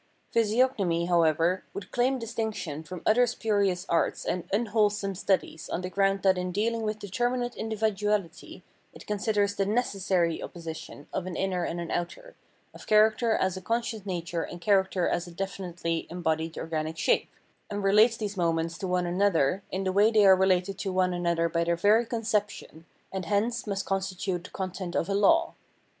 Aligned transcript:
Physiognomy, 0.31 1.05
however, 1.05 1.63
would 1.75 1.91
claim 1.91 2.17
distinction 2.17 2.81
from 2.81 3.03
other 3.05 3.27
spurious 3.27 3.85
arts 3.87 4.25
and 4.25 4.49
unwholesome 4.51 5.13
studies 5.13 5.69
on 5.69 5.81
the 5.81 5.91
ground 5.91 6.23
that 6.23 6.39
in 6.39 6.51
deal 6.51 6.73
ing 6.73 6.81
with 6.81 6.97
determinate 6.97 7.55
individuality 7.55 8.63
it 8.93 9.05
considers 9.05 9.53
the 9.53 9.65
neces 9.67 9.99
sary 9.99 10.41
opposition 10.41 11.05
of 11.13 11.27
an 11.27 11.35
inner 11.35 11.65
and 11.65 11.79
an 11.79 11.91
outer, 11.91 12.33
of 12.73 12.87
character 12.87 13.33
as 13.35 13.55
a 13.55 13.61
conscious 13.61 14.03
nature 14.03 14.41
and 14.41 14.59
character 14.59 15.07
as 15.07 15.27
a 15.27 15.31
definitely 15.31 16.07
em 16.09 16.23
bodied 16.23 16.57
organic 16.57 16.97
shape, 16.97 17.29
and 17.69 17.83
relates 17.83 18.17
these 18.17 18.35
moments 18.35 18.79
to 18.79 18.87
one 18.87 19.05
another 19.05 19.61
in 19.71 19.83
the 19.83 19.91
way 19.93 20.09
they 20.09 20.25
are 20.25 20.35
related 20.35 20.79
to 20.79 20.91
one 20.91 21.13
another 21.13 21.47
by 21.47 21.63
their 21.63 21.75
very 21.75 22.07
conception, 22.07 22.87
and 23.13 23.25
hence 23.25 23.67
must 23.67 23.85
constitute 23.85 24.45
the 24.45 24.49
content 24.49 24.95
of 24.95 25.07
a 25.07 25.13
law. 25.13 25.53